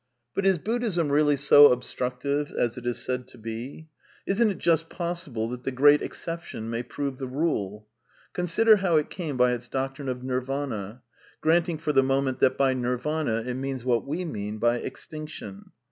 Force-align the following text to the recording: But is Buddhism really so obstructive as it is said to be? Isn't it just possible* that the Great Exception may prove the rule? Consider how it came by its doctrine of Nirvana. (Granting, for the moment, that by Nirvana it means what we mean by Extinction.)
But 0.33 0.47
is 0.47 0.57
Buddhism 0.57 1.11
really 1.11 1.35
so 1.35 1.71
obstructive 1.71 2.51
as 2.53 2.75
it 2.75 2.87
is 2.87 2.97
said 2.97 3.27
to 3.27 3.37
be? 3.37 3.87
Isn't 4.25 4.49
it 4.49 4.57
just 4.57 4.89
possible* 4.89 5.47
that 5.49 5.63
the 5.63 5.71
Great 5.71 6.01
Exception 6.01 6.71
may 6.71 6.81
prove 6.81 7.19
the 7.19 7.27
rule? 7.27 7.87
Consider 8.33 8.77
how 8.77 8.95
it 8.97 9.11
came 9.11 9.37
by 9.37 9.51
its 9.51 9.67
doctrine 9.67 10.09
of 10.09 10.23
Nirvana. 10.23 11.03
(Granting, 11.41 11.77
for 11.77 11.93
the 11.93 12.01
moment, 12.01 12.39
that 12.39 12.57
by 12.57 12.73
Nirvana 12.73 13.43
it 13.45 13.53
means 13.53 13.85
what 13.85 14.03
we 14.07 14.25
mean 14.25 14.57
by 14.57 14.77
Extinction.) 14.77 15.69